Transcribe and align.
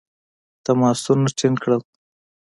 تماسونه 0.63 1.29
ټینګ 1.37 1.55
کړل. 1.63 1.81